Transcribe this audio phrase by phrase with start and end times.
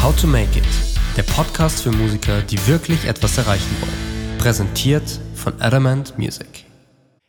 [0.00, 0.64] How to Make It,
[1.16, 4.38] der Podcast für Musiker, die wirklich etwas erreichen wollen.
[4.38, 6.64] Präsentiert von Adamant Music.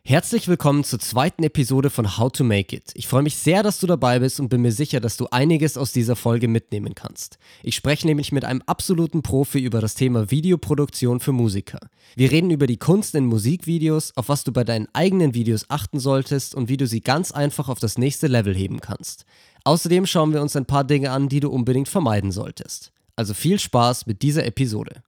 [0.03, 2.91] Herzlich willkommen zur zweiten Episode von How to Make It.
[2.93, 5.77] Ich freue mich sehr, dass du dabei bist und bin mir sicher, dass du einiges
[5.77, 7.39] aus dieser Folge mitnehmen kannst.
[7.63, 11.79] Ich spreche nämlich mit einem absoluten Profi über das Thema Videoproduktion für Musiker.
[12.15, 15.99] Wir reden über die Kunst in Musikvideos, auf was du bei deinen eigenen Videos achten
[15.99, 19.25] solltest und wie du sie ganz einfach auf das nächste Level heben kannst.
[19.63, 22.91] Außerdem schauen wir uns ein paar Dinge an, die du unbedingt vermeiden solltest.
[23.15, 25.03] Also viel Spaß mit dieser Episode.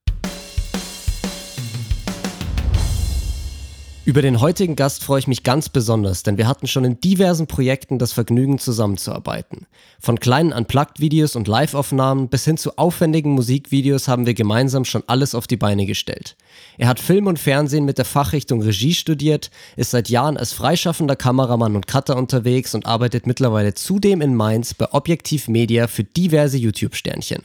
[4.03, 7.45] Über den heutigen Gast freue ich mich ganz besonders, denn wir hatten schon in diversen
[7.45, 9.67] Projekten das Vergnügen zusammenzuarbeiten.
[9.99, 15.35] Von kleinen Unplugged-Videos und Live-Aufnahmen bis hin zu aufwendigen Musikvideos haben wir gemeinsam schon alles
[15.35, 16.35] auf die Beine gestellt.
[16.77, 21.15] Er hat Film und Fernsehen mit der Fachrichtung Regie studiert, ist seit Jahren als freischaffender
[21.15, 26.57] Kameramann und Cutter unterwegs und arbeitet mittlerweile zudem in Mainz bei Objektiv Media für diverse
[26.57, 27.43] YouTube-Sternchen.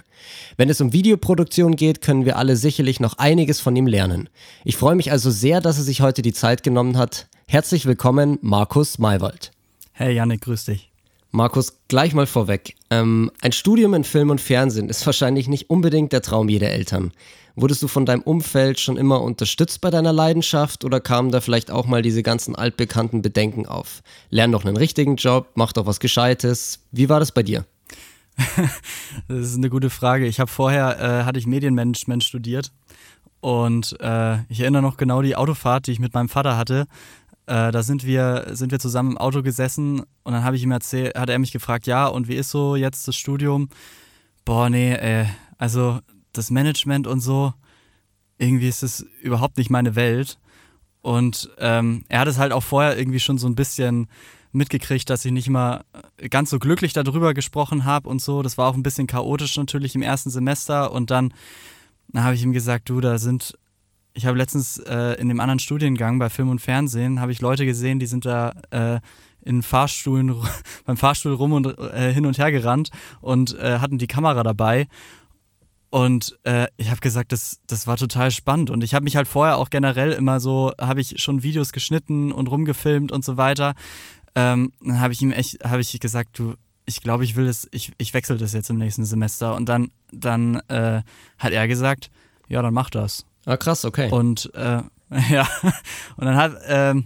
[0.56, 4.28] Wenn es um Videoproduktion geht, können wir alle sicherlich noch einiges von ihm lernen.
[4.64, 7.26] Ich freue mich also sehr, dass er sich heute die Zeit genommen hat.
[7.46, 9.52] Herzlich willkommen, Markus Maywald.
[9.92, 10.85] Hey Janik, grüß dich.
[11.30, 12.74] Markus, gleich mal vorweg.
[12.90, 17.12] Ähm, ein Studium in Film und Fernsehen ist wahrscheinlich nicht unbedingt der Traum jeder Eltern.
[17.56, 21.70] Wurdest du von deinem Umfeld schon immer unterstützt bei deiner Leidenschaft oder kamen da vielleicht
[21.70, 24.02] auch mal diese ganzen altbekannten Bedenken auf?
[24.28, 26.80] Lern doch einen richtigen Job, mach doch was Gescheites.
[26.92, 27.64] Wie war das bei dir?
[29.28, 30.26] das ist eine gute Frage.
[30.26, 32.72] Ich habe vorher, äh, hatte ich Medienmanagement studiert
[33.40, 36.86] und äh, ich erinnere noch genau die Autofahrt, die ich mit meinem Vater hatte.
[37.46, 40.72] Äh, da sind wir, sind wir zusammen im Auto gesessen und dann habe ich ihm
[40.72, 43.68] erzählt, hat er mich gefragt, ja, und wie ist so jetzt das Studium?
[44.44, 45.26] Boah, nee, äh,
[45.58, 46.00] also
[46.32, 47.54] das Management und so,
[48.38, 50.38] irgendwie ist es überhaupt nicht meine Welt.
[51.02, 54.08] Und ähm, er hat es halt auch vorher irgendwie schon so ein bisschen
[54.50, 55.84] mitgekriegt, dass ich nicht mal
[56.30, 58.42] ganz so glücklich darüber gesprochen habe und so.
[58.42, 60.90] Das war auch ein bisschen chaotisch natürlich im ersten Semester.
[60.90, 61.32] Und dann,
[62.08, 63.56] dann habe ich ihm gesagt, du, da sind,
[64.16, 67.66] ich habe letztens äh, in dem anderen Studiengang bei Film und Fernsehen, habe ich Leute
[67.66, 69.00] gesehen, die sind da äh,
[69.42, 70.34] in Fahrstuhlen,
[70.84, 74.88] beim Fahrstuhl rum und äh, hin und her gerannt und äh, hatten die Kamera dabei.
[75.90, 78.70] Und äh, ich habe gesagt, das, das war total spannend.
[78.70, 82.32] Und ich habe mich halt vorher auch generell immer so, habe ich schon Videos geschnitten
[82.32, 83.74] und rumgefilmt und so weiter.
[84.34, 86.54] Ähm, dann habe ich ihm echt, habe ich gesagt, du,
[86.86, 89.54] ich glaube, ich will das, ich, ich wechsle das jetzt im nächsten Semester.
[89.54, 91.02] Und dann, dann äh,
[91.38, 92.10] hat er gesagt,
[92.48, 93.26] ja, dann mach das.
[93.46, 94.10] Ah, krass, okay.
[94.10, 94.82] Und äh,
[95.30, 95.48] ja,
[96.16, 97.04] und dann hat, ähm,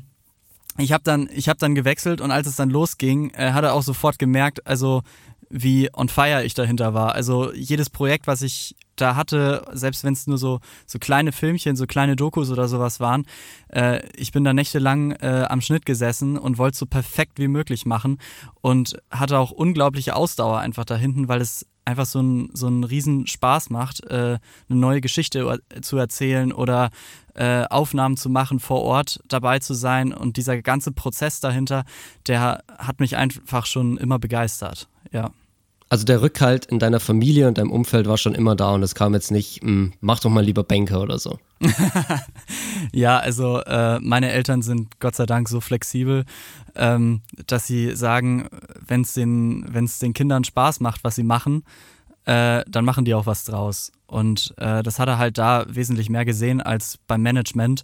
[0.78, 3.74] ich habe dann, ich habe dann gewechselt und als es dann losging, äh, hat er
[3.74, 5.02] auch sofort gemerkt, also
[5.50, 7.14] wie on fire ich dahinter war.
[7.14, 11.74] Also jedes Projekt, was ich da hatte, selbst wenn es nur so, so kleine Filmchen,
[11.74, 13.26] so kleine Dokus oder sowas waren,
[13.68, 17.84] äh, ich bin da nächtelang äh, am Schnitt gesessen und wollte so perfekt wie möglich
[17.84, 18.18] machen
[18.60, 22.84] und hatte auch unglaubliche Ausdauer einfach da hinten, weil es einfach so ein, so ein
[22.84, 26.90] riesen Spaß macht, äh, eine neue Geschichte zu erzählen oder
[27.34, 31.84] äh, Aufnahmen zu machen, vor Ort dabei zu sein und dieser ganze Prozess dahinter,
[32.26, 35.30] der hat mich einfach schon immer begeistert, ja.
[35.88, 38.94] Also der Rückhalt in deiner Familie und deinem Umfeld war schon immer da und es
[38.94, 41.38] kam jetzt nicht, hm, mach doch mal lieber Banker oder so.
[42.92, 46.24] ja, also äh, meine Eltern sind Gott sei Dank so flexibel,
[46.74, 48.48] ähm, dass sie sagen,
[48.86, 51.64] wenn es den, den Kindern Spaß macht, was sie machen,
[52.24, 53.92] äh, dann machen die auch was draus.
[54.06, 57.82] Und äh, das hat er halt da wesentlich mehr gesehen als beim Management.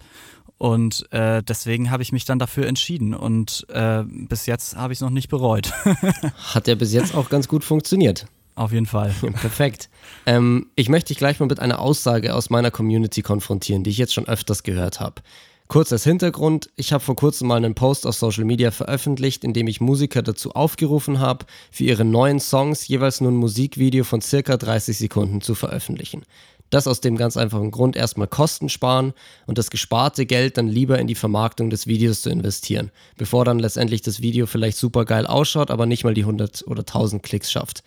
[0.59, 4.99] Und äh, deswegen habe ich mich dann dafür entschieden und äh, bis jetzt habe ich
[4.99, 5.71] es noch nicht bereut.
[6.55, 8.27] Hat ja bis jetzt auch ganz gut funktioniert.
[8.57, 9.15] Auf jeden Fall.
[9.41, 9.91] Perfekt.
[10.25, 13.99] Ähm, ich möchte dich gleich mal mit einer Aussage aus meiner Community konfrontieren, die ich
[13.99, 15.23] jetzt schon öfters gehört habe.
[15.69, 19.53] Kurz als Hintergrund, ich habe vor kurzem mal einen Post auf Social Media veröffentlicht, in
[19.53, 24.21] dem ich Musiker dazu aufgerufen habe, für ihre neuen Songs jeweils nur ein Musikvideo von
[24.21, 26.23] circa 30 Sekunden zu veröffentlichen.
[26.71, 29.13] Das aus dem ganz einfachen Grund erstmal Kosten sparen
[29.47, 33.59] und das gesparte Geld dann lieber in die Vermarktung des Videos zu investieren, bevor dann
[33.59, 37.51] letztendlich das Video vielleicht super geil ausschaut, aber nicht mal die 100 oder 1000 Klicks
[37.51, 37.83] schafft.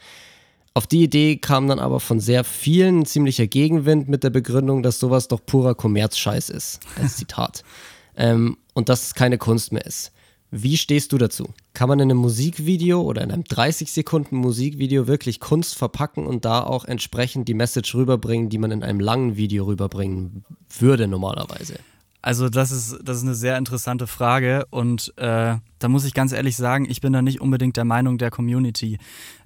[0.74, 5.00] Auf die Idee kam dann aber von sehr vielen ziemlicher Gegenwind mit der Begründung, dass
[5.00, 7.64] sowas doch purer Kommerzscheiß ist, als Zitat.
[8.16, 10.12] ähm, und dass es keine Kunst mehr ist.
[10.52, 11.54] Wie stehst du dazu?
[11.74, 16.44] Kann man in einem Musikvideo oder in einem 30 Sekunden Musikvideo wirklich Kunst verpacken und
[16.44, 20.44] da auch entsprechend die Message rüberbringen, die man in einem langen Video rüberbringen
[20.80, 21.76] würde normalerweise?
[22.22, 26.34] Also das ist, das ist eine sehr interessante Frage und äh, da muss ich ganz
[26.34, 28.98] ehrlich sagen, ich bin da nicht unbedingt der Meinung der Community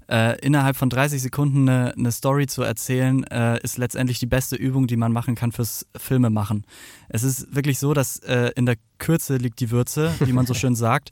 [0.09, 4.55] äh, innerhalb von 30 Sekunden eine, eine Story zu erzählen, äh, ist letztendlich die beste
[4.55, 6.65] Übung, die man machen kann fürs Filme machen.
[7.09, 10.53] Es ist wirklich so, dass äh, in der Kürze liegt die Würze, wie man so
[10.53, 11.11] schön sagt.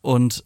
[0.00, 0.44] Und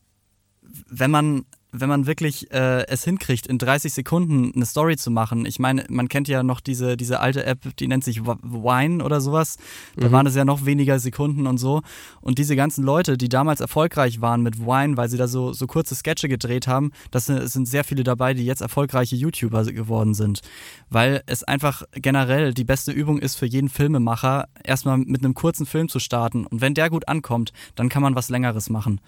[0.88, 1.44] wenn man
[1.76, 5.44] wenn man wirklich äh, es hinkriegt, in 30 Sekunden eine Story zu machen.
[5.44, 9.21] Ich meine, man kennt ja noch diese, diese alte App, die nennt sich Wine oder
[9.21, 9.56] sowas.
[9.97, 10.12] Da mhm.
[10.12, 11.82] waren es ja noch weniger Sekunden und so.
[12.21, 15.67] Und diese ganzen Leute, die damals erfolgreich waren mit Wine, weil sie da so, so
[15.67, 20.15] kurze Sketche gedreht haben, das sind, sind sehr viele dabei, die jetzt erfolgreiche YouTuber geworden
[20.15, 20.43] sind.
[20.91, 25.67] Weil es einfach generell die beste Übung ist für jeden Filmemacher, erstmal mit einem kurzen
[25.67, 26.47] Film zu starten.
[26.47, 29.00] Und wenn der gut ankommt, dann kann man was Längeres machen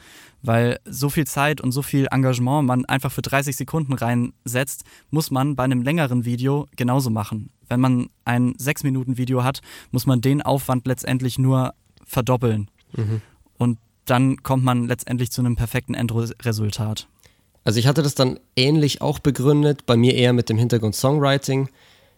[0.43, 5.31] weil so viel Zeit und so viel Engagement man einfach für 30 Sekunden reinsetzt, muss
[5.31, 7.51] man bei einem längeren Video genauso machen.
[7.69, 9.61] Wenn man ein 6-Minuten-Video hat,
[9.91, 11.75] muss man den Aufwand letztendlich nur
[12.05, 12.71] verdoppeln.
[12.95, 13.23] Mhm.
[13.59, 17.09] Und dann kommt man letztendlich zu einem perfekten Endresultat.
[17.65, 21.69] Also ich hatte das dann ähnlich auch begründet, bei mir eher mit dem Hintergrund Songwriting.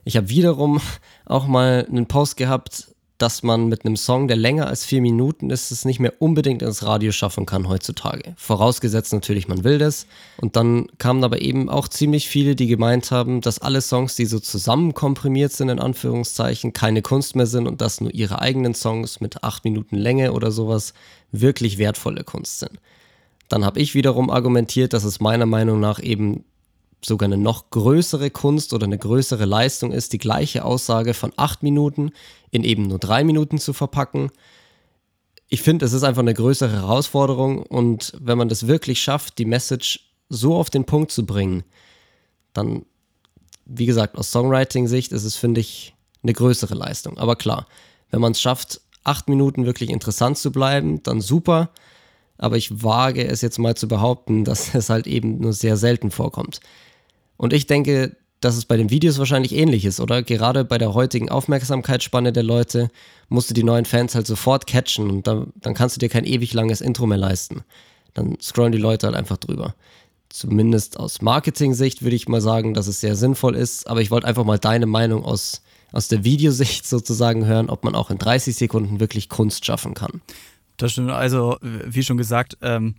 [0.04, 0.80] Ich habe wiederum
[1.24, 5.50] auch mal einen Post gehabt, dass man mit einem Song, der länger als vier Minuten
[5.50, 8.34] ist, es nicht mehr unbedingt ins Radio schaffen kann heutzutage.
[8.36, 10.06] Vorausgesetzt natürlich, man will das.
[10.40, 14.24] Und dann kamen aber eben auch ziemlich viele, die gemeint haben, dass alle Songs, die
[14.26, 18.74] so zusammen komprimiert sind, in Anführungszeichen, keine Kunst mehr sind und dass nur ihre eigenen
[18.74, 20.94] Songs mit acht Minuten Länge oder sowas
[21.32, 22.78] wirklich wertvolle Kunst sind.
[23.48, 26.44] Dann habe ich wiederum argumentiert, dass es meiner Meinung nach eben
[27.04, 31.62] sogar eine noch größere Kunst oder eine größere Leistung ist, die gleiche Aussage von acht
[31.62, 32.10] Minuten
[32.50, 34.30] in eben nur drei Minuten zu verpacken.
[35.48, 39.44] Ich finde, es ist einfach eine größere Herausforderung und wenn man das wirklich schafft, die
[39.44, 41.62] Message so auf den Punkt zu bringen,
[42.52, 42.84] dann,
[43.64, 47.16] wie gesagt, aus Songwriting-Sicht ist es, finde ich, eine größere Leistung.
[47.18, 47.66] Aber klar,
[48.10, 51.70] wenn man es schafft, acht Minuten wirklich interessant zu bleiben, dann super.
[52.36, 56.10] Aber ich wage es jetzt mal zu behaupten, dass es halt eben nur sehr selten
[56.10, 56.60] vorkommt.
[57.38, 60.22] Und ich denke, dass es bei den Videos wahrscheinlich ähnlich ist, oder?
[60.22, 62.88] Gerade bei der heutigen Aufmerksamkeitsspanne der Leute
[63.28, 66.24] musst du die neuen Fans halt sofort catchen und dann, dann kannst du dir kein
[66.24, 67.64] ewig langes Intro mehr leisten.
[68.14, 69.74] Dann scrollen die Leute halt einfach drüber.
[70.28, 74.26] Zumindest aus Marketing-Sicht würde ich mal sagen, dass es sehr sinnvoll ist, aber ich wollte
[74.26, 78.54] einfach mal deine Meinung aus, aus der Videosicht sozusagen hören, ob man auch in 30
[78.54, 80.20] Sekunden wirklich Kunst schaffen kann.
[80.76, 81.10] Das stimmt.
[81.10, 82.94] Also, wie schon gesagt, ähm,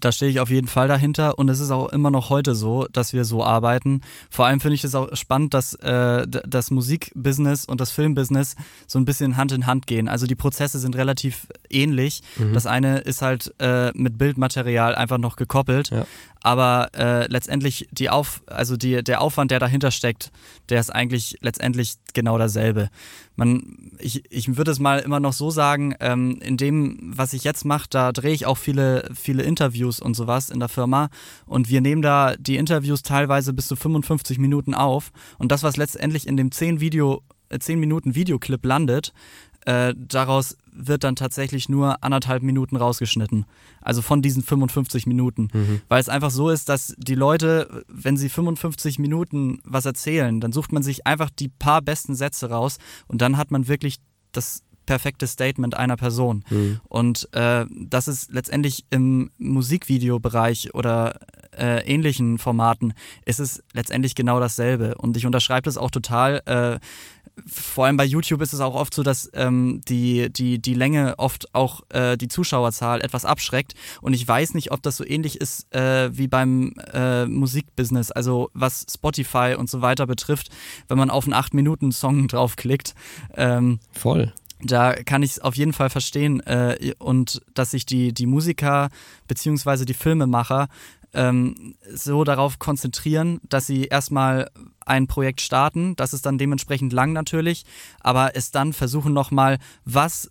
[0.00, 2.86] da stehe ich auf jeden Fall dahinter und es ist auch immer noch heute so,
[2.92, 4.00] dass wir so arbeiten.
[4.30, 8.56] Vor allem finde ich es auch spannend, dass äh, das Musikbusiness und das Filmbusiness
[8.86, 10.08] so ein bisschen Hand in Hand gehen.
[10.08, 12.22] Also die Prozesse sind relativ ähnlich.
[12.36, 12.54] Mhm.
[12.54, 15.90] Das eine ist halt äh, mit Bildmaterial einfach noch gekoppelt.
[15.90, 16.06] Ja
[16.42, 20.32] aber äh, letztendlich die Auf, also die, der Aufwand, der dahinter steckt,
[20.68, 22.90] der ist eigentlich letztendlich genau dasselbe.
[23.36, 27.44] Man, ich, ich würde es mal immer noch so sagen, ähm, in dem, was ich
[27.44, 31.08] jetzt mache, da drehe ich auch viele, viele Interviews und sowas in der Firma
[31.46, 35.76] und wir nehmen da die Interviews teilweise bis zu 55 Minuten auf und das, was
[35.76, 37.22] letztendlich in dem 10 Video
[37.56, 39.12] 10 äh, Minuten Videoclip landet,
[39.64, 43.44] äh, daraus wird dann tatsächlich nur anderthalb Minuten rausgeschnitten.
[43.80, 45.48] Also von diesen 55 Minuten.
[45.52, 45.82] Mhm.
[45.88, 50.52] Weil es einfach so ist, dass die Leute, wenn sie 55 Minuten was erzählen, dann
[50.52, 53.98] sucht man sich einfach die paar besten Sätze raus und dann hat man wirklich
[54.32, 56.44] das perfekte Statement einer Person.
[56.50, 56.80] Mhm.
[56.88, 61.18] Und äh, das ist letztendlich im Musikvideobereich oder
[61.56, 62.94] äh, ähnlichen Formaten
[63.24, 64.94] ist es letztendlich genau dasselbe.
[64.96, 66.42] Und ich unterschreibe das auch total.
[66.46, 66.80] Äh,
[67.46, 71.18] vor allem bei YouTube ist es auch oft so, dass ähm, die, die, die Länge
[71.18, 73.74] oft auch äh, die Zuschauerzahl etwas abschreckt.
[74.00, 78.50] Und ich weiß nicht, ob das so ähnlich ist äh, wie beim äh, Musikbusiness, also
[78.52, 80.50] was Spotify und so weiter betrifft,
[80.88, 82.94] wenn man auf einen 8-Minuten-Song draufklickt.
[83.34, 84.32] Ähm, Voll.
[84.64, 88.88] Da kann ich es auf jeden Fall verstehen äh, und dass sich die, die Musiker
[89.26, 89.84] bzw.
[89.84, 90.68] die Filmemacher
[91.14, 94.50] ähm, so darauf konzentrieren, dass sie erstmal
[94.86, 95.96] ein Projekt starten.
[95.96, 97.64] Das ist dann dementsprechend lang natürlich,
[98.00, 100.30] aber es dann versuchen nochmal, was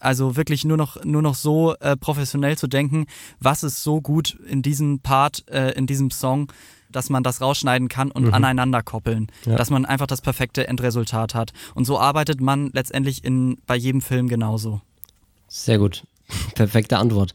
[0.00, 3.06] also wirklich nur noch, nur noch so äh, professionell zu denken,
[3.40, 6.52] was ist so gut in diesem Part, äh, in diesem Song,
[6.90, 8.34] dass man das rausschneiden kann und mhm.
[8.34, 9.56] aneinander koppeln, ja.
[9.56, 11.52] dass man einfach das perfekte Endresultat hat.
[11.74, 14.80] Und so arbeitet man letztendlich in, bei jedem Film genauso.
[15.48, 16.04] Sehr gut.
[16.54, 17.34] Perfekte Antwort.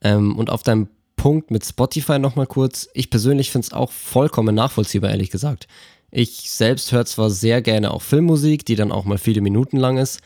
[0.00, 2.88] Ähm, und auf deinem Punkt mit Spotify nochmal kurz.
[2.92, 5.66] Ich persönlich finde es auch vollkommen nachvollziehbar, ehrlich gesagt.
[6.10, 9.96] Ich selbst höre zwar sehr gerne auch Filmmusik, die dann auch mal viele Minuten lang
[9.96, 10.20] ist,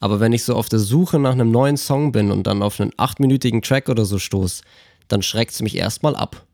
[0.00, 2.80] aber wenn ich so auf der Suche nach einem neuen Song bin und dann auf
[2.80, 4.62] einen achtminütigen Track oder so stoße,
[5.08, 6.46] dann schreckt es mich erstmal ab.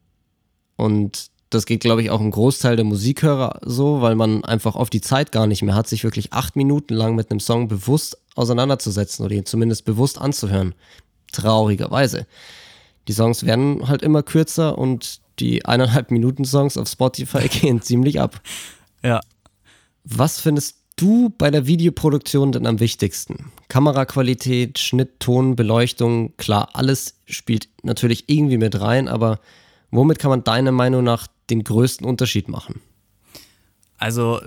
[0.76, 4.93] Und das geht, glaube ich, auch ein Großteil der Musikhörer so, weil man einfach oft
[4.93, 8.19] die Zeit gar nicht mehr hat, sich wirklich acht Minuten lang mit einem Song bewusst
[8.35, 10.75] auseinanderzusetzen oder ihn zumindest bewusst anzuhören.
[11.33, 12.26] Traurigerweise.
[13.09, 18.21] Die Songs werden halt immer kürzer und die eineinhalb Minuten Songs auf Spotify gehen ziemlich
[18.21, 18.41] ab.
[19.03, 19.21] Ja.
[20.05, 23.53] Was findest du bei der Videoproduktion denn am wichtigsten?
[23.69, 29.41] Kameraqualität, Schnitt, Ton, Beleuchtung, klar, alles spielt natürlich irgendwie mit rein, aber
[29.97, 32.81] Womit kann man deiner Meinung nach den größten Unterschied machen?
[33.97, 34.41] Also,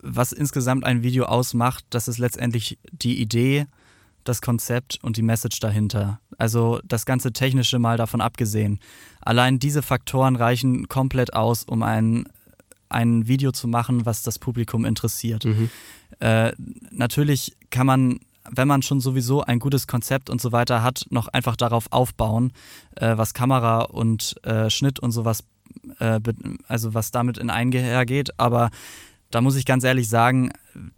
[0.00, 3.66] was insgesamt ein Video ausmacht, das ist letztendlich die Idee,
[4.24, 6.18] das Konzept und die Message dahinter.
[6.38, 8.80] Also das ganze Technische mal davon abgesehen.
[9.20, 12.26] Allein diese Faktoren reichen komplett aus, um ein,
[12.88, 15.44] ein Video zu machen, was das Publikum interessiert.
[15.44, 15.70] Mhm.
[16.20, 16.52] Äh,
[16.90, 21.28] natürlich kann man, wenn man schon sowieso ein gutes Konzept und so weiter hat, noch
[21.28, 22.52] einfach darauf aufbauen,
[22.96, 25.44] äh, was Kamera und äh, Schnitt und sowas,
[25.98, 26.20] äh,
[26.68, 28.38] also was damit in einhergeht.
[28.38, 28.70] Aber
[29.30, 30.50] da muss ich ganz ehrlich sagen,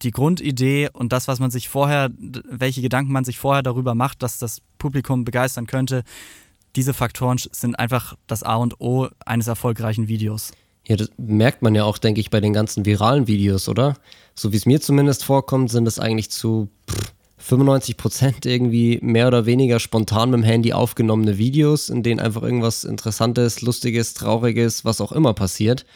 [0.02, 2.10] die Grundidee und das, was man sich vorher,
[2.50, 6.02] welche Gedanken man sich vorher darüber macht, dass das Publikum begeistern könnte,
[6.74, 10.52] diese Faktoren sind einfach das A und O eines erfolgreichen Videos.
[10.86, 13.96] Ja, das merkt man ja auch, denke ich, bei den ganzen viralen Videos, oder?
[14.34, 16.68] So wie es mir zumindest vorkommt, sind es eigentlich zu
[17.48, 22.42] 95 Prozent irgendwie mehr oder weniger spontan mit dem Handy aufgenommene Videos, in denen einfach
[22.42, 25.86] irgendwas Interessantes, Lustiges, Trauriges, was auch immer passiert.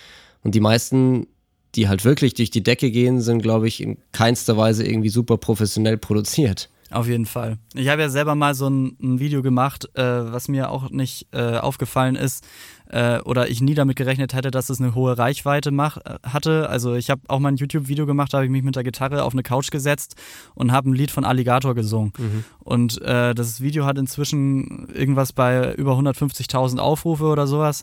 [0.42, 1.26] Und die meisten
[1.74, 5.36] die halt wirklich durch die Decke gehen, sind, glaube ich, in keinster Weise irgendwie super
[5.36, 6.68] professionell produziert.
[6.90, 7.58] Auf jeden Fall.
[7.74, 11.28] Ich habe ja selber mal so ein, ein Video gemacht, äh, was mir auch nicht
[11.32, 12.44] äh, aufgefallen ist
[12.90, 16.68] äh, oder ich nie damit gerechnet hätte, dass es eine hohe Reichweite mach, äh, hatte.
[16.68, 19.22] Also ich habe auch mal ein YouTube-Video gemacht, da habe ich mich mit der Gitarre
[19.22, 20.16] auf eine Couch gesetzt
[20.54, 22.12] und habe ein Lied von Alligator gesungen.
[22.18, 22.44] Mhm.
[22.58, 27.82] Und äh, das Video hat inzwischen irgendwas bei über 150.000 Aufrufe oder sowas.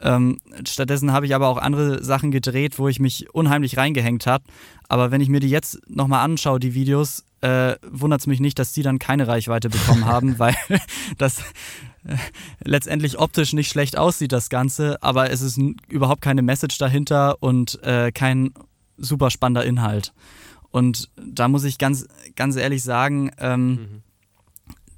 [0.00, 4.44] Ähm, stattdessen habe ich aber auch andere Sachen gedreht, wo ich mich unheimlich reingehängt habe.
[4.88, 8.58] Aber wenn ich mir die jetzt nochmal anschaue, die Videos, äh, wundert es mich nicht,
[8.58, 10.56] dass die dann keine Reichweite bekommen haben, weil
[11.18, 11.40] das
[12.04, 12.16] äh,
[12.64, 17.82] letztendlich optisch nicht schlecht aussieht, das Ganze, aber es ist überhaupt keine Message dahinter und
[17.82, 18.54] äh, kein
[18.96, 20.12] super spannender Inhalt.
[20.70, 24.02] Und da muss ich ganz, ganz ehrlich sagen, ähm, mhm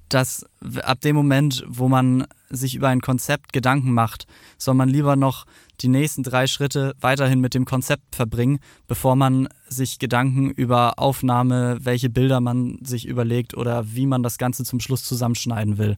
[0.08, 0.46] dass
[0.82, 4.26] ab dem Moment, wo man sich über ein Konzept Gedanken macht,
[4.58, 5.46] soll man lieber noch
[5.80, 11.78] die nächsten drei Schritte weiterhin mit dem Konzept verbringen, bevor man sich Gedanken über Aufnahme,
[11.80, 15.96] welche Bilder man sich überlegt oder wie man das Ganze zum Schluss zusammenschneiden will.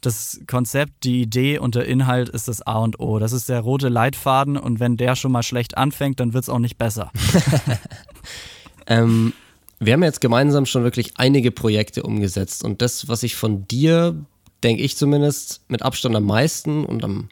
[0.00, 3.18] Das Konzept, die Idee und der Inhalt ist das A und O.
[3.18, 6.48] Das ist der rote Leitfaden und wenn der schon mal schlecht anfängt, dann wird es
[6.48, 7.10] auch nicht besser.
[8.86, 9.32] ähm,
[9.80, 14.14] wir haben jetzt gemeinsam schon wirklich einige Projekte umgesetzt und das, was ich von dir,
[14.62, 17.28] denke ich zumindest, mit Abstand am meisten und am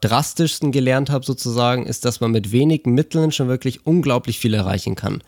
[0.00, 4.94] drastischsten gelernt habe sozusagen, ist, dass man mit wenigen Mitteln schon wirklich unglaublich viel erreichen
[4.96, 5.22] kann.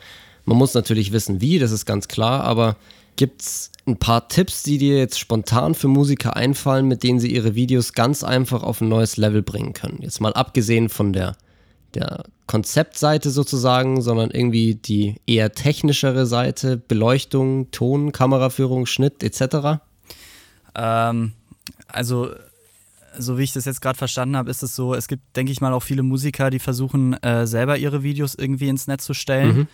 [0.44, 2.76] Man muss natürlich wissen, wie, das ist ganz klar, aber
[3.16, 7.32] gibt es ein paar Tipps, die dir jetzt spontan für Musiker einfallen, mit denen sie
[7.32, 9.98] ihre Videos ganz einfach auf ein neues Level bringen können?
[10.00, 11.36] Jetzt mal abgesehen von der
[11.94, 19.80] der Konzeptseite sozusagen, sondern irgendwie die eher technischere Seite, Beleuchtung, Ton, Kameraführung, Schnitt etc.?
[20.74, 21.32] Ähm,
[21.88, 22.30] also
[23.16, 25.60] so wie ich das jetzt gerade verstanden habe, ist es so, es gibt, denke ich
[25.60, 29.56] mal, auch viele Musiker, die versuchen, äh, selber ihre Videos irgendwie ins Netz zu stellen.
[29.56, 29.68] Mhm.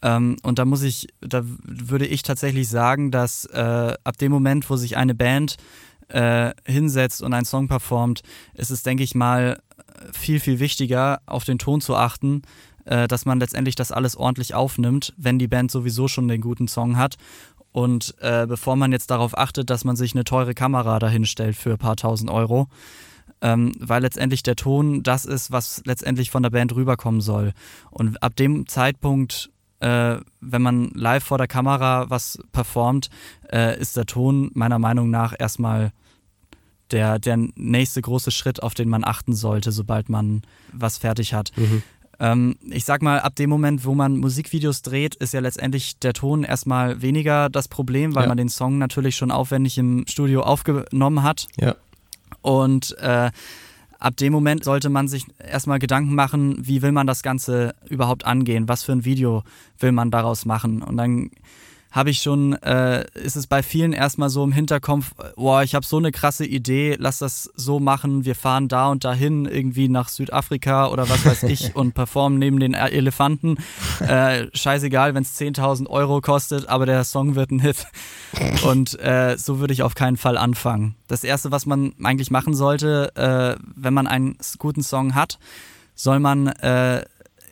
[0.00, 4.68] Ähm, und da muss ich, da würde ich tatsächlich sagen, dass äh, ab dem Moment,
[4.70, 5.56] wo sich eine Band
[6.08, 8.22] äh, hinsetzt und einen Song performt,
[8.54, 9.60] ist es, denke ich mal,
[10.12, 12.42] viel, viel wichtiger, auf den Ton zu achten,
[12.84, 16.68] äh, dass man letztendlich das alles ordentlich aufnimmt, wenn die Band sowieso schon den guten
[16.68, 17.16] Song hat.
[17.78, 21.70] Und äh, bevor man jetzt darauf achtet, dass man sich eine teure Kamera dahinstellt für
[21.70, 22.66] ein paar tausend Euro,
[23.40, 27.52] ähm, weil letztendlich der Ton das ist, was letztendlich von der Band rüberkommen soll.
[27.92, 33.10] Und ab dem Zeitpunkt, äh, wenn man live vor der Kamera was performt,
[33.48, 35.92] äh, ist der Ton meiner Meinung nach erstmal
[36.90, 40.42] der, der nächste große Schritt, auf den man achten sollte, sobald man
[40.72, 41.52] was fertig hat.
[41.54, 41.84] Mhm.
[42.20, 46.14] Ähm, ich sag mal, ab dem Moment, wo man Musikvideos dreht, ist ja letztendlich der
[46.14, 48.28] Ton erstmal weniger das Problem, weil ja.
[48.28, 51.46] man den Song natürlich schon aufwendig im Studio aufgenommen hat.
[51.60, 51.76] Ja.
[52.42, 53.30] Und äh,
[53.98, 58.24] ab dem Moment sollte man sich erstmal Gedanken machen, wie will man das Ganze überhaupt
[58.24, 59.44] angehen, was für ein Video
[59.78, 60.82] will man daraus machen.
[60.82, 61.30] Und dann
[61.90, 65.86] habe ich schon, äh, ist es bei vielen erstmal so im Hinterkopf, boah, ich habe
[65.86, 70.08] so eine krasse Idee, lass das so machen, wir fahren da und dahin irgendwie nach
[70.08, 73.56] Südafrika oder was weiß ich und performen neben den Elefanten.
[74.00, 77.86] Äh, scheißegal, wenn es 10.000 Euro kostet, aber der Song wird ein Hit.
[78.64, 80.94] Und äh, so würde ich auf keinen Fall anfangen.
[81.06, 85.38] Das Erste, was man eigentlich machen sollte, äh, wenn man einen guten Song hat,
[85.94, 87.04] soll man äh,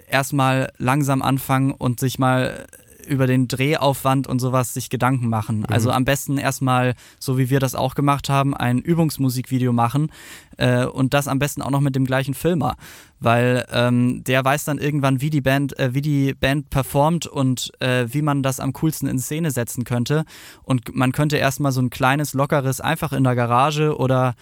[0.08, 2.66] erstmal langsam anfangen und sich mal
[3.06, 5.58] über den Drehaufwand und sowas sich Gedanken machen.
[5.58, 5.66] Mhm.
[5.68, 10.10] Also am besten erstmal, so wie wir das auch gemacht haben, ein Übungsmusikvideo machen
[10.56, 12.76] äh, und das am besten auch noch mit dem gleichen Filmer,
[13.20, 17.72] weil ähm, der weiß dann irgendwann, wie die Band, äh, wie die Band performt und
[17.80, 20.24] äh, wie man das am coolsten in Szene setzen könnte.
[20.62, 24.34] Und man könnte erstmal so ein kleines, lockeres, einfach in der Garage oder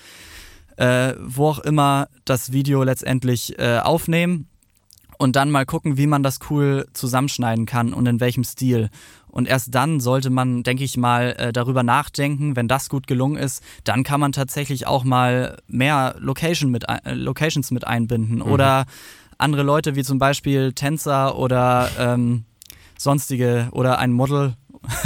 [0.77, 4.49] äh, wo auch immer das Video letztendlich äh, aufnehmen
[5.19, 8.91] und dann mal gucken, wie man das cool zusammenschneiden kann und in welchem Stil.
[9.29, 13.37] Und erst dann sollte man, denke ich mal, äh, darüber nachdenken, wenn das gut gelungen
[13.37, 18.43] ist, dann kann man tatsächlich auch mal mehr Location mit, äh, Locations mit einbinden mhm.
[18.43, 18.87] oder
[19.39, 22.45] andere Leute wie zum Beispiel Tänzer oder ähm,
[22.97, 24.55] sonstige oder ein Model.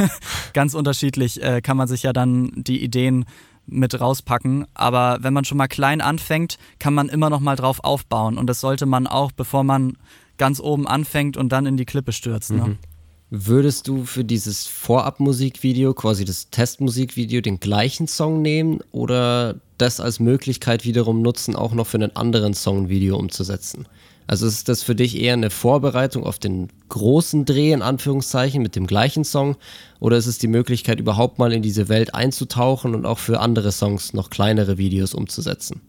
[0.52, 3.24] Ganz unterschiedlich äh, kann man sich ja dann die Ideen
[3.68, 4.66] mit rauspacken.
[4.75, 8.38] Aber wenn man schon mal klein anfängt, kann man immer noch mal drauf aufbauen.
[8.38, 9.96] Und das sollte man auch, bevor man
[10.37, 12.50] ganz oben anfängt und dann in die Klippe stürzt.
[12.52, 12.66] Ne?
[12.66, 12.78] Mhm.
[13.30, 20.18] Würdest du für dieses Vorab-Musikvideo, quasi das Testmusikvideo, den gleichen Song nehmen oder das als
[20.18, 23.87] Möglichkeit wiederum nutzen, auch noch für einen anderen Song ein Video umzusetzen?
[24.28, 28.76] Also ist das für dich eher eine Vorbereitung auf den großen Dreh, in Anführungszeichen, mit
[28.76, 29.56] dem gleichen Song?
[30.00, 33.73] Oder ist es die Möglichkeit, überhaupt mal in diese Welt einzutauchen und auch für andere
[33.73, 35.80] Songs noch kleinere Videos umzusetzen?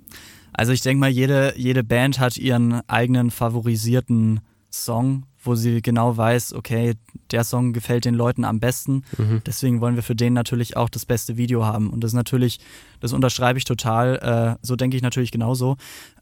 [0.53, 6.15] Also ich denke mal, jede, jede Band hat ihren eigenen favorisierten Song, wo sie genau
[6.17, 6.95] weiß, okay,
[7.31, 9.03] der Song gefällt den Leuten am besten.
[9.17, 9.41] Mhm.
[9.45, 11.89] Deswegen wollen wir für den natürlich auch das beste Video haben.
[11.89, 12.59] Und das natürlich,
[12.99, 14.57] das unterschreibe ich total.
[14.59, 15.77] Äh, so denke ich natürlich genauso.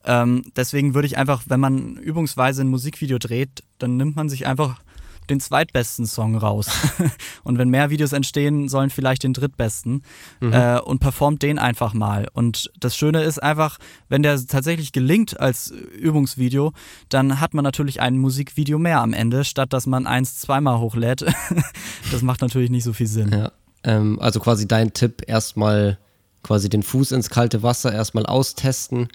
[0.06, 4.48] Ähm, deswegen würde ich einfach, wenn man übungsweise ein Musikvideo dreht, dann nimmt man sich
[4.48, 4.82] einfach
[5.30, 6.70] den zweitbesten Song raus.
[7.44, 10.04] und wenn mehr Videos entstehen, sollen vielleicht den drittbesten.
[10.40, 10.54] Mhm.
[10.54, 12.28] Äh, und performt den einfach mal.
[12.34, 13.78] Und das Schöne ist einfach,
[14.10, 16.74] wenn der tatsächlich gelingt als Übungsvideo,
[17.10, 21.26] dann hat man natürlich ein Musikvideo mehr am Ende, statt dass man eins zweimal hochlädt.
[22.12, 23.32] das macht natürlich nicht so viel Sinn.
[23.32, 23.52] Ja.
[23.84, 25.98] Ähm, also quasi dein Tipp, erstmal
[26.44, 29.10] quasi den Fuß ins kalte Wasser erstmal austesten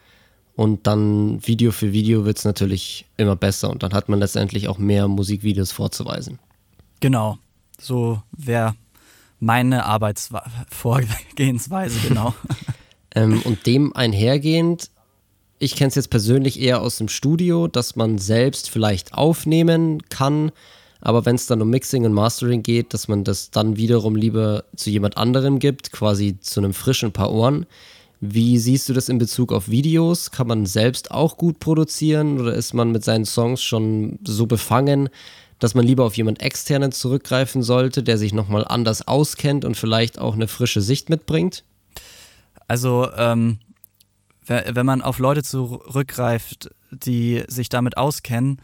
[0.54, 4.68] und dann Video für Video wird es natürlich immer besser und dann hat man letztendlich
[4.68, 6.38] auch mehr Musikvideos vorzuweisen.
[7.00, 7.38] Genau,
[7.80, 8.74] so wäre
[9.40, 12.34] meine Arbeitsvorgehensweise, genau.
[13.14, 14.90] ähm, und dem einhergehend,
[15.58, 20.52] ich kenne es jetzt persönlich eher aus dem Studio, dass man selbst vielleicht aufnehmen kann,
[21.02, 24.64] aber wenn es dann um Mixing und Mastering geht, dass man das dann wiederum lieber
[24.76, 27.66] zu jemand anderem gibt, quasi zu einem frischen Paar Ohren.
[28.24, 30.30] Wie siehst du das in Bezug auf Videos?
[30.30, 35.08] Kann man selbst auch gut produzieren oder ist man mit seinen Songs schon so befangen,
[35.58, 40.20] dass man lieber auf jemand externen zurückgreifen sollte, der sich nochmal anders auskennt und vielleicht
[40.20, 41.64] auch eine frische Sicht mitbringt?
[42.68, 43.58] Also, ähm,
[44.46, 48.62] wenn man auf Leute zurückgreift, die sich damit auskennen,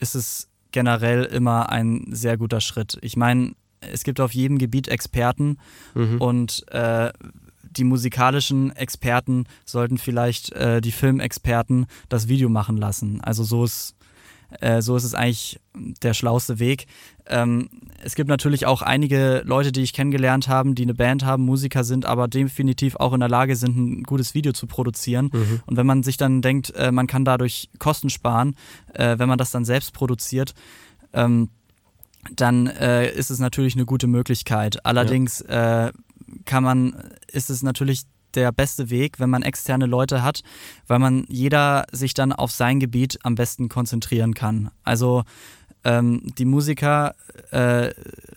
[0.00, 2.98] ist es generell immer ein sehr guter Schritt.
[3.02, 5.58] Ich meine, es gibt auf jedem Gebiet Experten
[5.94, 6.20] mhm.
[6.20, 7.12] und äh,
[7.76, 13.20] die musikalischen Experten sollten vielleicht äh, die Filmexperten das Video machen lassen.
[13.20, 13.94] Also so ist,
[14.60, 15.60] äh, so ist es eigentlich
[16.02, 16.86] der schlauste Weg.
[17.26, 17.68] Ähm,
[18.02, 21.84] es gibt natürlich auch einige Leute, die ich kennengelernt habe, die eine Band haben, Musiker
[21.84, 25.30] sind, aber definitiv auch in der Lage sind, ein gutes Video zu produzieren.
[25.32, 25.60] Mhm.
[25.66, 28.54] Und wenn man sich dann denkt, äh, man kann dadurch Kosten sparen,
[28.94, 30.54] äh, wenn man das dann selbst produziert,
[31.12, 31.50] ähm,
[32.34, 34.84] dann äh, ist es natürlich eine gute Möglichkeit.
[34.84, 35.88] Allerdings ja.
[35.88, 35.92] äh,
[36.44, 36.96] kann man,
[37.30, 38.02] ist es natürlich
[38.34, 40.42] der beste Weg, wenn man externe Leute hat,
[40.86, 44.70] weil man jeder sich dann auf sein Gebiet am besten konzentrieren kann.
[44.84, 45.24] Also
[45.86, 47.14] ähm, die Musiker
[47.52, 47.92] äh,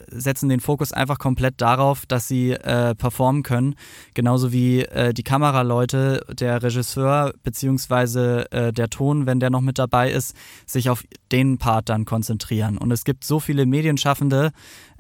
[0.07, 3.73] setzen den Fokus einfach komplett darauf, dass sie äh, performen können,
[4.13, 9.79] genauso wie äh, die Kameraleute, der Regisseur beziehungsweise äh, der Ton, wenn der noch mit
[9.79, 10.35] dabei ist,
[10.67, 12.77] sich auf den Part dann konzentrieren.
[12.77, 14.51] Und es gibt so viele Medienschaffende,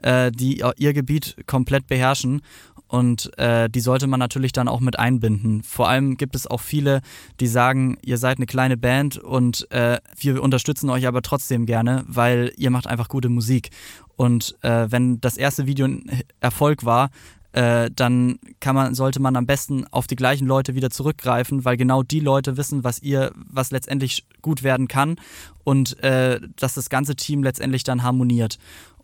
[0.01, 2.41] äh, die ihr Gebiet komplett beherrschen
[2.89, 5.61] und äh, die sollte man natürlich dann auch mit einbinden.
[5.61, 7.01] Vor allem gibt es auch viele,
[7.39, 12.03] die sagen, ihr seid eine kleine Band und äh, wir unterstützen euch aber trotzdem gerne,
[12.07, 13.69] weil ihr macht einfach gute Musik.
[14.15, 17.11] Und äh, wenn das erste Video ein Erfolg war,
[17.51, 21.77] äh, dann kann man, sollte man am besten auf die gleichen Leute wieder zurückgreifen, weil
[21.77, 25.17] genau die Leute wissen, was ihr, was letztendlich gut werden kann
[25.63, 28.57] und äh, dass das ganze Team letztendlich dann harmoniert.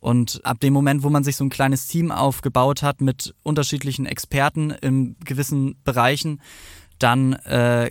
[0.05, 4.05] Und ab dem Moment, wo man sich so ein kleines Team aufgebaut hat mit unterschiedlichen
[4.05, 6.41] Experten in gewissen Bereichen,
[6.99, 7.89] dann äh,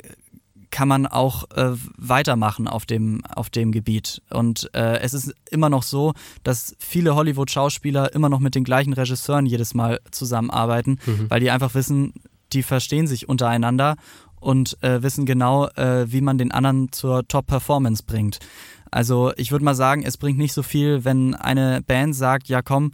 [0.71, 4.23] kann man auch äh, weitermachen auf dem, auf dem Gebiet.
[4.31, 6.13] Und äh, es ist immer noch so,
[6.45, 11.29] dass viele Hollywood-Schauspieler immer noch mit den gleichen Regisseuren jedes Mal zusammenarbeiten, mhm.
[11.31, 12.15] weil die einfach wissen,
[12.53, 13.97] die verstehen sich untereinander
[14.39, 18.39] und äh, wissen genau, äh, wie man den anderen zur Top-Performance bringt.
[18.95, 22.63] Also ich würde mal sagen, es bringt nicht so viel, wenn eine Band sagt, ja
[22.63, 22.93] komm,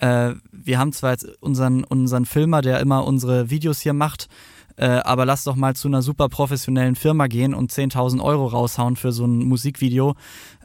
[0.00, 4.26] äh, wir haben zwar jetzt unseren, unseren Filmer, der immer unsere Videos hier macht,
[4.74, 8.96] äh, aber lass doch mal zu einer super professionellen Firma gehen und 10.000 Euro raushauen
[8.96, 10.16] für so ein Musikvideo.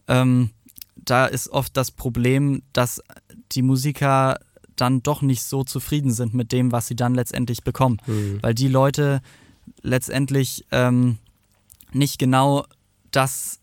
[0.08, 0.50] Ähm,
[0.96, 3.04] da ist oft das Problem, dass
[3.52, 4.40] die Musiker
[4.76, 7.98] dann doch nicht so zufrieden sind mit dem, was sie dann letztendlich bekommen.
[8.08, 8.40] Mhm.
[8.42, 9.22] Weil die Leute,
[9.84, 11.20] letztendlich ähm,
[11.94, 12.66] nicht genau
[13.12, 13.61] das,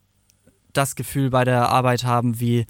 [0.72, 2.66] das Gefühl bei der Arbeit haben, wie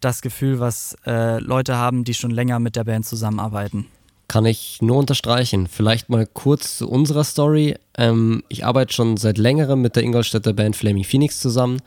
[0.00, 3.86] das Gefühl, was äh, Leute haben, die schon länger mit der Band zusammenarbeiten.
[4.28, 5.66] Kann ich nur unterstreichen.
[5.66, 7.76] Vielleicht mal kurz zu unserer Story.
[7.96, 11.80] Ähm, ich arbeite schon seit längerem mit der Ingolstädter Band Flaming Phoenix zusammen.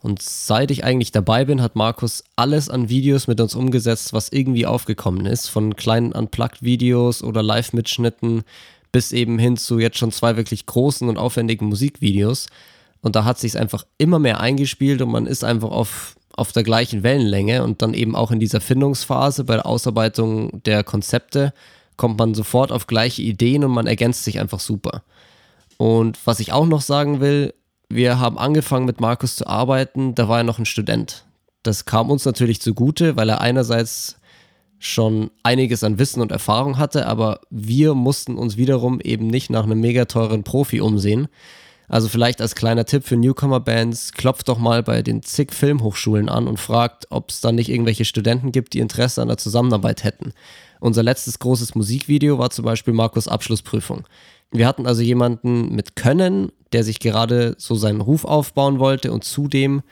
[0.00, 4.30] Und seit ich eigentlich dabei bin, hat Markus alles an Videos mit uns umgesetzt, was
[4.30, 5.48] irgendwie aufgekommen ist.
[5.48, 8.44] Von kleinen Unplugged-Videos oder Live-Mitschnitten
[8.92, 12.46] bis eben hin zu jetzt schon zwei wirklich großen und aufwendigen Musikvideos.
[13.04, 16.62] Und da hat sich einfach immer mehr eingespielt und man ist einfach auf, auf der
[16.62, 21.52] gleichen Wellenlänge und dann eben auch in dieser Findungsphase bei der Ausarbeitung der Konzepte
[21.98, 25.02] kommt man sofort auf gleiche Ideen und man ergänzt sich einfach super.
[25.76, 27.52] Und was ich auch noch sagen will,
[27.90, 31.26] wir haben angefangen mit Markus zu arbeiten, da war er noch ein Student.
[31.62, 34.16] Das kam uns natürlich zugute, weil er einerseits
[34.78, 39.64] schon einiges an Wissen und Erfahrung hatte, aber wir mussten uns wiederum eben nicht nach
[39.64, 41.28] einem mega teuren Profi umsehen.
[41.88, 46.48] Also vielleicht als kleiner Tipp für Newcomer-Bands, klopft doch mal bei den zig Filmhochschulen an
[46.48, 50.32] und fragt, ob es da nicht irgendwelche Studenten gibt, die Interesse an der Zusammenarbeit hätten.
[50.80, 54.06] Unser letztes großes Musikvideo war zum Beispiel Markus Abschlussprüfung.
[54.50, 59.24] Wir hatten also jemanden mit Können, der sich gerade so seinen Ruf aufbauen wollte und
[59.24, 59.82] zudem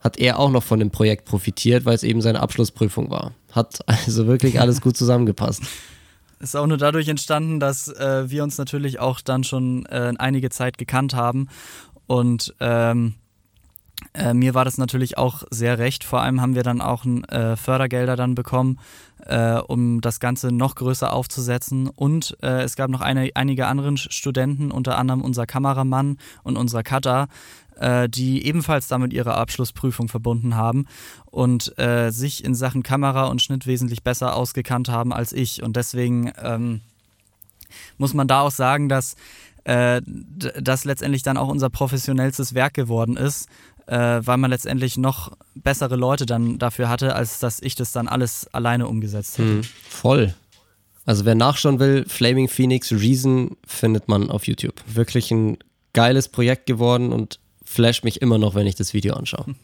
[0.00, 3.32] hat er auch noch von dem Projekt profitiert, weil es eben seine Abschlussprüfung war.
[3.52, 5.62] Hat also wirklich alles gut zusammengepasst.
[6.44, 10.50] Ist auch nur dadurch entstanden, dass äh, wir uns natürlich auch dann schon äh, einige
[10.50, 11.48] Zeit gekannt haben.
[12.06, 13.14] Und ähm,
[14.14, 16.04] äh, mir war das natürlich auch sehr recht.
[16.04, 18.78] Vor allem haben wir dann auch äh, Fördergelder dann bekommen,
[19.26, 21.88] äh, um das Ganze noch größer aufzusetzen.
[21.88, 26.84] Und äh, es gab noch eine, einige andere Studenten, unter anderem unser Kameramann und unser
[26.84, 27.26] Cutter,
[27.76, 30.86] äh, die ebenfalls damit ihre Abschlussprüfung verbunden haben
[31.26, 35.64] und äh, sich in Sachen Kamera und Schnitt wesentlich besser ausgekannt haben als ich.
[35.64, 36.82] Und deswegen ähm,
[37.98, 39.16] muss man da auch sagen, dass
[39.66, 43.48] das letztendlich dann auch unser professionellstes Werk geworden ist,
[43.86, 48.08] äh, weil man letztendlich noch bessere Leute dann dafür hatte, als dass ich das dann
[48.08, 49.48] alles alleine umgesetzt hätte.
[49.48, 49.62] Mhm.
[49.88, 50.34] Voll.
[51.06, 54.74] Also wer nachschauen will, Flaming Phoenix Reason findet man auf YouTube.
[54.86, 55.58] Wirklich ein
[55.92, 59.54] geiles Projekt geworden und flasht mich immer noch, wenn ich das Video anschaue.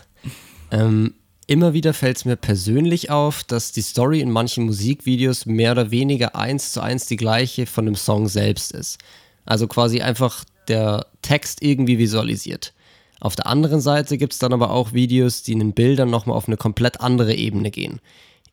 [0.70, 1.14] ähm,
[1.46, 5.90] immer wieder fällt es mir persönlich auf, dass die Story in manchen Musikvideos mehr oder
[5.90, 8.98] weniger eins zu eins die gleiche von dem Song selbst ist.
[9.44, 12.72] Also quasi einfach der Text irgendwie visualisiert.
[13.20, 16.36] Auf der anderen Seite gibt es dann aber auch Videos, die in den Bildern nochmal
[16.36, 18.00] auf eine komplett andere Ebene gehen.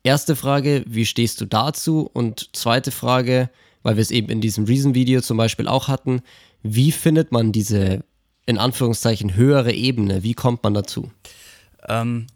[0.02, 2.08] Erste Frage, wie stehst du dazu?
[2.12, 3.50] Und zweite Frage,
[3.82, 6.22] weil wir es eben in diesem Reason-Video zum Beispiel auch hatten,
[6.62, 8.04] wie findet man diese
[8.46, 10.22] in Anführungszeichen höhere Ebene?
[10.22, 11.10] Wie kommt man dazu?
[11.88, 12.26] Ähm,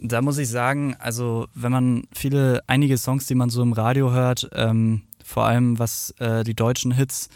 [0.00, 4.12] da muss ich sagen, also wenn man viele, einige Songs, die man so im Radio
[4.12, 7.28] hört, ähm, vor allem was äh, die deutschen Hits,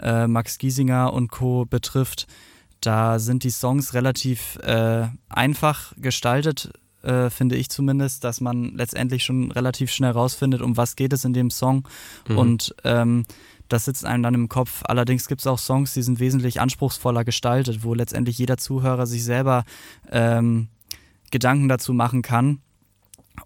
[0.00, 1.64] äh, Max Giesinger und Co.
[1.64, 2.26] betrifft,
[2.86, 9.24] da sind die Songs relativ äh, einfach gestaltet, äh, finde ich zumindest, dass man letztendlich
[9.24, 11.88] schon relativ schnell rausfindet, um was geht es in dem Song.
[12.28, 12.38] Mhm.
[12.38, 13.24] Und ähm,
[13.68, 14.82] das sitzt einem dann im Kopf.
[14.84, 19.24] Allerdings gibt es auch Songs, die sind wesentlich anspruchsvoller gestaltet, wo letztendlich jeder Zuhörer sich
[19.24, 19.64] selber
[20.10, 20.68] ähm,
[21.30, 22.60] Gedanken dazu machen kann.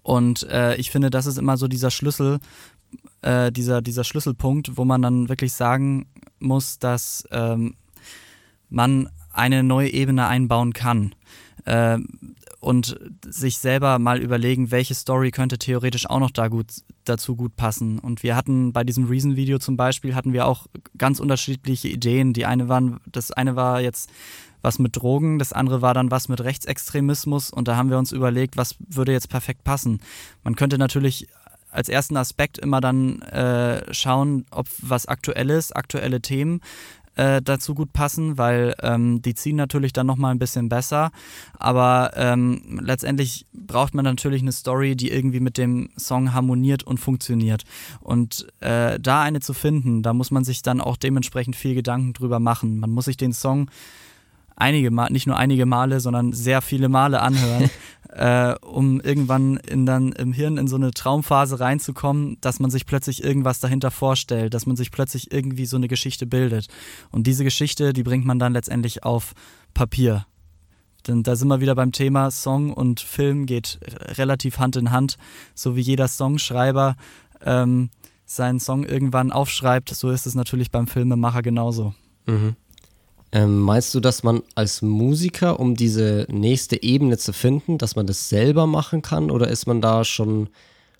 [0.03, 2.39] Und äh, ich finde, das ist immer so dieser Schlüssel,
[3.21, 6.07] äh, dieser, dieser Schlüsselpunkt, wo man dann wirklich sagen
[6.39, 7.75] muss, dass ähm,
[8.69, 11.15] man eine neue Ebene einbauen kann.
[11.65, 11.99] Äh,
[12.59, 16.67] und sich selber mal überlegen, welche Story könnte theoretisch auch noch da gut,
[17.05, 17.99] dazu gut passen.
[17.99, 20.65] Und wir hatten bei diesem Reason-Video zum Beispiel, hatten wir auch
[20.97, 22.33] ganz unterschiedliche Ideen.
[22.33, 24.09] Die eine waren, das eine war jetzt
[24.61, 28.11] was mit Drogen, das andere war dann was mit Rechtsextremismus und da haben wir uns
[28.11, 29.99] überlegt, was würde jetzt perfekt passen.
[30.43, 31.27] Man könnte natürlich
[31.69, 36.61] als ersten Aspekt immer dann äh, schauen, ob was aktuelles, aktuelle Themen
[37.17, 41.11] äh, dazu gut passen, weil ähm, die ziehen natürlich dann nochmal ein bisschen besser.
[41.57, 46.99] Aber ähm, letztendlich braucht man natürlich eine Story, die irgendwie mit dem Song harmoniert und
[46.99, 47.63] funktioniert.
[48.01, 52.13] Und äh, da eine zu finden, da muss man sich dann auch dementsprechend viel Gedanken
[52.13, 52.79] drüber machen.
[52.79, 53.69] Man muss sich den Song
[54.57, 57.69] einige Mal, nicht nur einige Male, sondern sehr viele Male anhören,
[58.09, 62.85] äh, um irgendwann in dann im Hirn in so eine Traumphase reinzukommen, dass man sich
[62.85, 66.67] plötzlich irgendwas dahinter vorstellt, dass man sich plötzlich irgendwie so eine Geschichte bildet.
[67.11, 69.33] Und diese Geschichte, die bringt man dann letztendlich auf
[69.73, 70.25] Papier.
[71.07, 73.79] Denn da sind wir wieder beim Thema Song und Film geht
[74.17, 75.17] relativ Hand in Hand,
[75.53, 76.97] so wie jeder Songschreiber
[77.45, 77.91] ähm,
[78.25, 81.93] seinen Song irgendwann aufschreibt, so ist es natürlich beim Filmemacher genauso.
[82.25, 82.55] Mhm.
[83.31, 88.07] Ähm, meinst du, dass man als Musiker, um diese nächste Ebene zu finden, dass man
[88.07, 90.49] das selber machen kann oder ist man da schon,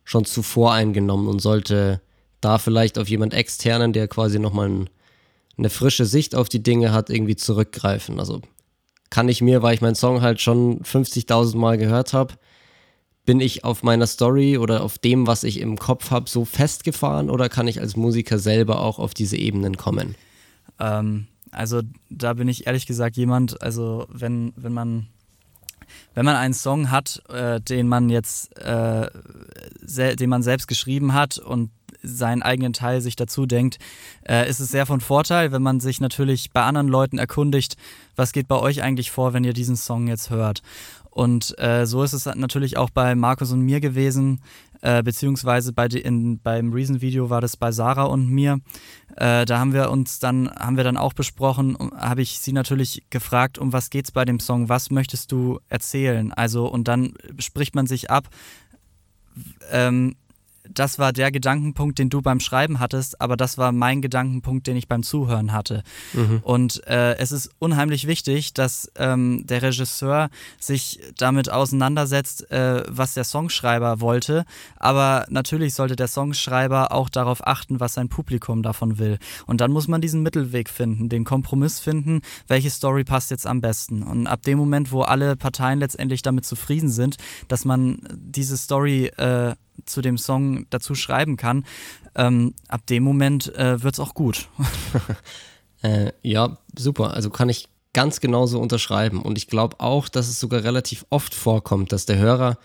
[0.04, 2.02] schon zu voreingenommen und sollte
[2.42, 4.90] da vielleicht auf jemand externen, der quasi nochmal einen,
[5.58, 8.20] eine frische Sicht auf die Dinge hat, irgendwie zurückgreifen.
[8.20, 8.42] Also
[9.10, 12.34] kann ich mir, weil ich meinen Song halt schon 50.000 Mal gehört habe,
[13.26, 17.30] bin ich auf meiner Story oder auf dem, was ich im Kopf habe, so festgefahren
[17.30, 20.16] oder kann ich als Musiker selber auch auf diese Ebenen kommen?
[20.80, 25.08] Ähm, also da bin ich ehrlich gesagt jemand, also wenn, wenn man
[26.14, 29.10] wenn man einen Song hat, äh, den man jetzt, äh,
[30.16, 31.70] den man selbst geschrieben hat und
[32.04, 33.78] seinen eigenen Teil sich dazu denkt,
[34.28, 37.76] äh, ist es sehr von Vorteil, wenn man sich natürlich bei anderen Leuten erkundigt,
[38.16, 40.62] was geht bei euch eigentlich vor, wenn ihr diesen Song jetzt hört.
[41.18, 44.40] Und äh, so ist es natürlich auch bei Markus und mir gewesen,
[44.82, 48.60] äh, beziehungsweise bei in, beim Reason-Video war das bei Sarah und mir.
[49.16, 53.04] Äh, da haben wir uns dann, haben wir dann auch besprochen, habe ich sie natürlich
[53.10, 56.32] gefragt, um was geht's bei dem Song, was möchtest du erzählen?
[56.34, 58.28] Also, und dann spricht man sich ab,
[59.72, 60.16] ähm,
[60.74, 64.76] das war der Gedankenpunkt, den du beim Schreiben hattest, aber das war mein Gedankenpunkt, den
[64.76, 65.84] ich beim Zuhören hatte.
[66.14, 66.40] Mhm.
[66.44, 73.14] Und äh, es ist unheimlich wichtig, dass ähm, der Regisseur sich damit auseinandersetzt, äh, was
[73.14, 74.46] der Songschreiber wollte.
[74.78, 79.18] Aber natürlich sollte der Songschreiber auch darauf achten, was sein Publikum davon will.
[79.46, 83.62] Und dann muss man diesen Mittelweg finden, den Kompromiss finden, welche Story passt jetzt am
[83.62, 84.04] besten.
[84.04, 89.08] Und ab dem Moment, wo alle Parteien letztendlich damit zufrieden sind, dass man diese Story
[89.18, 91.66] äh, zu dem Song dazu schreiben kann,
[92.16, 94.50] ähm, ab dem Moment äh, wird es auch gut.
[95.82, 97.13] äh, ja, super.
[97.13, 99.22] Also kann ich ganz genauso unterschreiben.
[99.22, 102.58] Und ich glaube auch, dass es sogar relativ oft vorkommt, dass der Hörer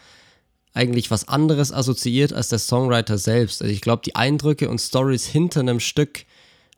[0.74, 3.62] eigentlich was anderes assoziiert als der Songwriter selbst.
[3.62, 6.24] Also ich glaube, die Eindrücke und Stories hinter einem Stück,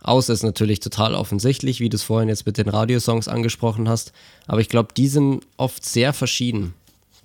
[0.03, 4.12] außer ist natürlich total offensichtlich, wie du es vorhin jetzt mit den Radiosongs angesprochen hast,
[4.47, 6.75] aber ich glaube, die sind oft sehr verschieden.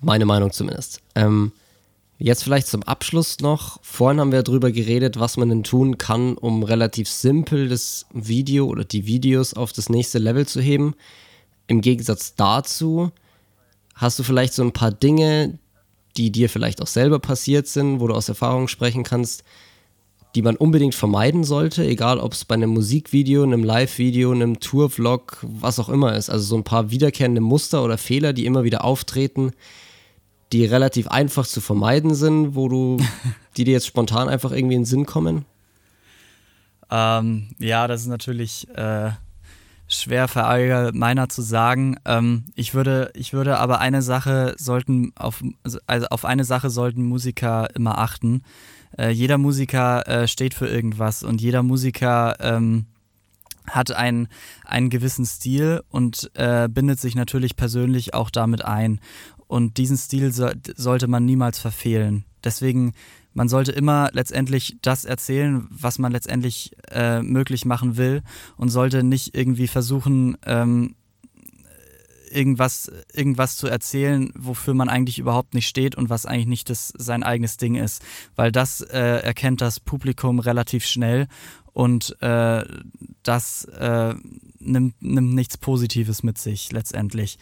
[0.00, 1.00] Meine Meinung zumindest.
[1.14, 1.52] Ähm,
[2.22, 3.78] Jetzt vielleicht zum Abschluss noch.
[3.82, 8.66] Vorhin haben wir darüber geredet, was man denn tun kann, um relativ simpel das Video
[8.66, 10.94] oder die Videos auf das nächste Level zu heben.
[11.66, 13.10] Im Gegensatz dazu
[13.94, 15.58] hast du vielleicht so ein paar Dinge,
[16.18, 19.42] die dir vielleicht auch selber passiert sind, wo du aus Erfahrung sprechen kannst,
[20.34, 25.38] die man unbedingt vermeiden sollte, egal ob es bei einem Musikvideo, einem Live-Video, einem Tour-Vlog,
[25.40, 26.28] was auch immer ist.
[26.28, 29.52] Also so ein paar wiederkehrende Muster oder Fehler, die immer wieder auftreten,
[30.52, 32.98] die relativ einfach zu vermeiden sind, wo du,
[33.56, 35.44] die dir jetzt spontan einfach irgendwie in den Sinn kommen?
[36.90, 39.10] Ähm, ja, das ist natürlich äh,
[39.86, 41.96] schwer verallgemeiner zu sagen.
[42.04, 45.42] Ähm, ich würde, ich würde aber eine Sache sollten auf,
[45.86, 48.42] also auf eine Sache sollten Musiker immer achten.
[48.96, 52.86] Äh, jeder Musiker äh, steht für irgendwas und jeder Musiker ähm,
[53.68, 54.28] hat einen,
[54.64, 59.00] einen gewissen Stil und äh, bindet sich natürlich persönlich auch damit ein.
[59.50, 62.24] Und diesen Stil so, sollte man niemals verfehlen.
[62.44, 62.92] Deswegen,
[63.34, 68.22] man sollte immer letztendlich das erzählen, was man letztendlich äh, möglich machen will
[68.56, 70.94] und sollte nicht irgendwie versuchen, ähm,
[72.30, 76.94] irgendwas, irgendwas zu erzählen, wofür man eigentlich überhaupt nicht steht und was eigentlich nicht das,
[76.96, 78.02] sein eigenes Ding ist.
[78.36, 81.26] Weil das äh, erkennt das Publikum relativ schnell
[81.72, 82.64] und äh,
[83.24, 84.14] das äh,
[84.60, 87.36] nimmt, nimmt nichts Positives mit sich letztendlich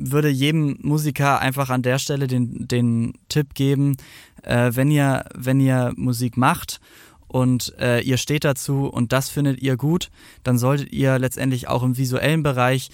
[0.00, 3.96] würde jedem Musiker einfach an der Stelle den, den Tipp geben,
[4.42, 6.80] äh, wenn, ihr, wenn ihr Musik macht
[7.28, 10.10] und äh, ihr steht dazu und das findet ihr gut,
[10.42, 12.90] dann solltet ihr letztendlich auch im visuellen Bereich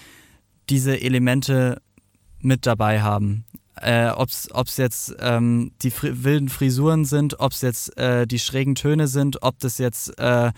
[0.68, 1.80] diese Elemente
[2.40, 3.44] mit dabei haben
[3.80, 8.38] äh, ob es jetzt ähm, die fri wilden Frisuren sind, ob es jetzt äh, die
[8.38, 10.52] schrägen Töne sind, ob das jetzt äh,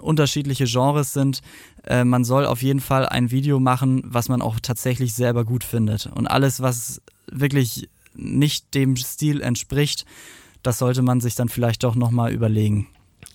[0.00, 1.40] unterschiedliche Genres sind.
[1.84, 5.64] Äh, man soll auf jeden Fall ein Video machen, was man auch tatsächlich selber gut
[5.64, 6.06] findet.
[6.06, 10.06] Und alles, was wirklich nicht dem Stil entspricht,
[10.62, 12.88] das sollte man sich dann vielleicht doch nochmal überlegen.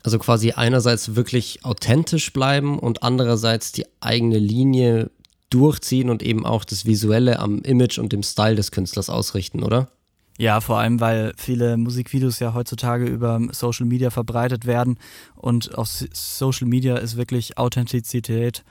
[0.04, 5.12] Also quasi einerseits wirklich authentisch bleiben und andererseits die eigene Linie
[5.50, 9.90] durchziehen und eben auch das Visuelle am Image und dem Style des Künstlers ausrichten, oder?
[10.38, 14.98] Ja, vor allem, weil viele Musikvideos ja heutzutage über Social Media verbreitet werden
[15.36, 18.64] und auf Social Media ist wirklich Authentizität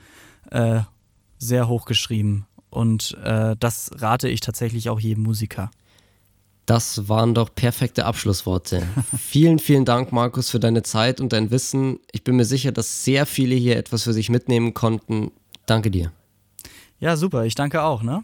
[0.49, 0.81] äh,
[1.37, 5.69] sehr hoch geschrieben und äh, das rate ich tatsächlich auch jedem Musiker.
[6.65, 8.83] Das waren doch perfekte Abschlussworte.
[9.17, 11.99] vielen, vielen Dank, Markus, für deine Zeit und dein Wissen.
[12.11, 15.31] Ich bin mir sicher, dass sehr viele hier etwas für sich mitnehmen konnten.
[15.65, 16.11] Danke dir.
[16.99, 17.45] Ja, super.
[17.45, 18.23] Ich danke auch, ne?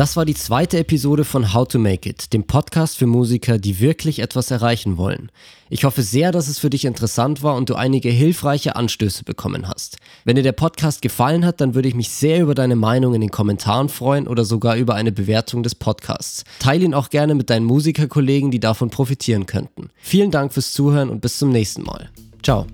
[0.00, 3.80] Das war die zweite Episode von How to Make It, dem Podcast für Musiker, die
[3.80, 5.30] wirklich etwas erreichen wollen.
[5.68, 9.68] Ich hoffe sehr, dass es für dich interessant war und du einige hilfreiche Anstöße bekommen
[9.68, 9.98] hast.
[10.24, 13.20] Wenn dir der Podcast gefallen hat, dann würde ich mich sehr über deine Meinung in
[13.20, 16.44] den Kommentaren freuen oder sogar über eine Bewertung des Podcasts.
[16.60, 19.90] Teile ihn auch gerne mit deinen Musikerkollegen, die davon profitieren könnten.
[20.00, 22.08] Vielen Dank fürs Zuhören und bis zum nächsten Mal.
[22.42, 22.66] Ciao.